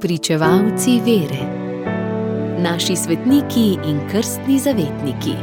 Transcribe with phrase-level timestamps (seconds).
[0.00, 1.42] Pričevalci vere,
[2.62, 5.34] naši svetniki in krstni zavetniki.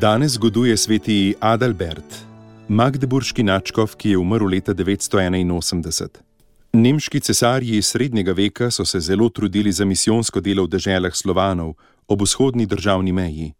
[0.00, 2.14] Danes zgoduje sveti Adalbert,
[2.68, 6.08] magdeburški načkov, ki je umrl leta 981.
[6.72, 11.74] Nemški cesarji iz srednjega veka so se zelo trudili za misijonsko delo v deželah Slovanov
[12.06, 13.52] ob vzhodni državni meji.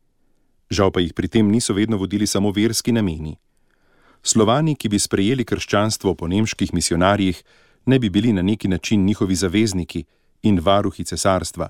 [0.70, 3.37] Žal pa jih pri tem niso vedno vodili samo verski nameni.
[4.23, 7.43] Slovani, ki bi sprejeli krščanstvo po nemških misionarjih,
[7.86, 10.04] ne bi bili na neki način njihovi zavezniki
[10.42, 11.68] in varuhi cesarstva.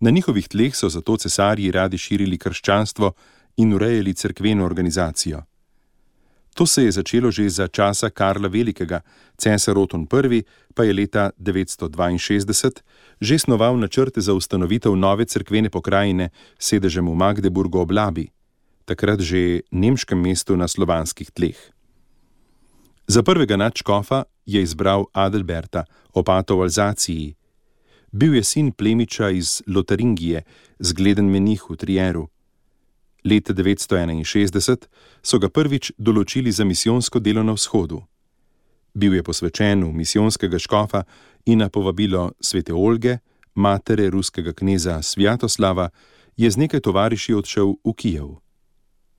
[0.00, 3.12] Na njihovih tleh so zato cesarji radi širili krščanstvo
[3.56, 5.42] in urejali crkveno organizacijo.
[6.54, 9.00] To se je začelo že za časa Karla Velikega,
[9.36, 10.42] cesar Oton I.
[10.74, 12.82] pa je leta 962
[13.20, 18.28] že snoval načrte za ustanovitev nove crkvene pokrajine s sedežem v Magdeburgu ob Labi
[18.88, 21.60] takrat že nemškem mestu na slovanskih tleh.
[23.04, 25.84] Za prvega nadškofa je izbral Adelberta,
[26.16, 27.34] opata v Alzaciji.
[28.12, 30.42] Bil je sin plemiča iz Lotaringije,
[30.80, 32.28] zgleden menih v Trieru.
[33.24, 34.88] Leta 961
[35.22, 38.00] so ga prvič določili za misijonsko delo na vzhodu.
[38.94, 41.04] Bil je posvečen v misijonskega škofa
[41.44, 43.18] in na povabilo svete Olge,
[43.54, 45.90] matere ruskega kneza Svjatoslava,
[46.36, 48.38] je z nekaj tovariši odšel v Kijev.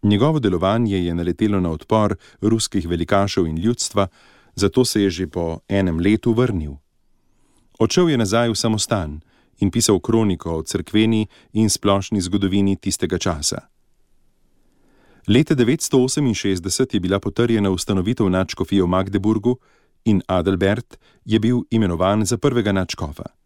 [0.04, 4.08] Njegovo delovanje je naletelo na odpor ruskih velikašev in ljudstva,
[4.60, 6.76] zato se je že po enem letu vrnil.
[7.80, 9.24] Odšel je nazaj v samostan
[9.64, 13.72] in pisal kroniko o crkveni in splošni zgodovini tistega časa.
[15.28, 19.58] Leta 968 je bila potrjena ustanovitev načkofije v Magdeburgu
[20.06, 23.40] in Adelbert je bil imenovan za prvega načkofa.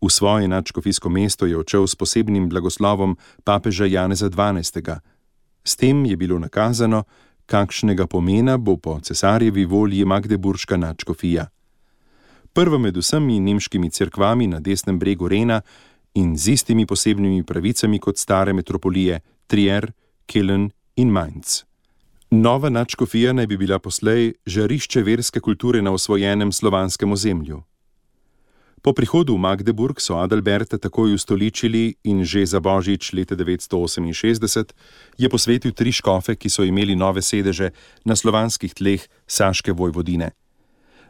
[0.00, 5.02] V svoje načkofijsko mesto je odšel s posebnim blagoslovom papeža Janeza XII.
[5.64, 7.04] S tem je bilo nakazano,
[7.48, 11.46] kakšnega pomena bo po cesarjevi volji Magdeburška načkofija.
[12.52, 15.60] Prva med vsemi nemškimi cerkvami na desnem bregu Rena
[16.14, 19.92] in z istimi posebnimi pravicami kot stare metropolije Trier,
[20.26, 21.62] Kelen in Mainz.
[22.30, 27.62] Nova načkofija naj bi bila poslej žarišče verske kulture na osvojenem slovanskem ozemlju.
[28.82, 34.70] Po prihodu v Magdeburg so Adalberta takoj ustoličili in že za božič leta 968
[35.18, 37.74] je posvetil tri škofe, ki so imeli nove sedeže
[38.04, 40.30] na slovanskih tleh Saške vojvodine.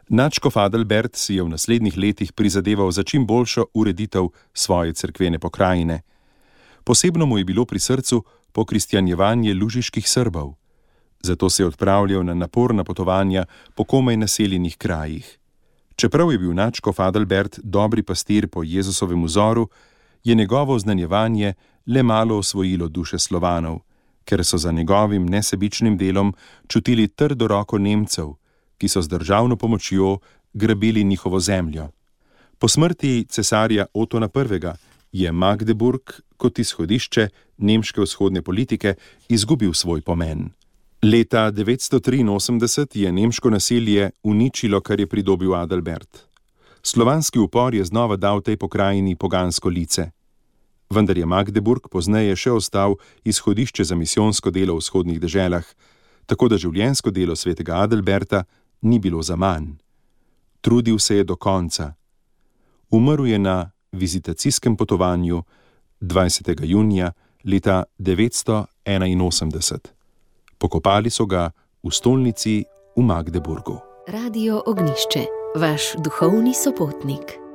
[0.09, 6.01] Načkov Adalbert si je v naslednjih letih prizadeval za čim boljšo ureditev svoje cerkvene pokrajine.
[6.83, 10.57] Posebno mu je bilo pri srcu pokristjanjevanje lužiških Srbov,
[11.21, 15.38] zato se je odpravljal na naporna potovanja po komaj naseljenih krajih.
[15.99, 19.67] Čeprav je bil načko Fadalbert dobri pastir po Jezusovem vzoru,
[20.23, 21.53] je njegovo znanjevanje
[21.87, 23.79] le malo osvojilo duše slovanov,
[24.23, 26.33] ker so za njegovim nesebičnim delom
[26.67, 28.29] čutili trdo roko Nemcev,
[28.77, 30.17] ki so z državno pomočjo
[30.53, 31.89] grabili njihovo zemljo.
[32.59, 34.67] Po smrti cesarja Otona I.
[35.11, 36.01] je Magdeburg
[36.37, 37.27] kot izhodišče
[37.57, 38.93] nemške vzhodne politike
[39.29, 40.49] izgubil svoj pomen.
[41.01, 46.19] Leta 983 je nemško naselje uničilo, kar je pridobil Adalbert.
[46.81, 50.11] Slovanski upor je znova dal tej pokrajini pogansko lice.
[50.89, 55.63] Vendar je Magdeburg pozneje še ostal izhodišče za misijonsko delo v vzhodnih deželah,
[56.25, 58.43] tako da življenjsko delo svetega Adalberta
[58.81, 59.77] ni bilo za manj.
[60.61, 61.93] Trudil se je do konca.
[62.91, 65.43] Umrl je na vizitacijskem potovanju
[66.01, 66.65] 20.
[66.65, 67.11] junija
[67.45, 69.98] leta 981.
[70.59, 71.47] Pokopali so ga
[71.83, 72.63] v stolnici
[72.95, 73.79] v Magdeburgu.
[74.11, 75.23] Radio Ognišče,
[75.55, 77.48] vaš duhovni sopotnik.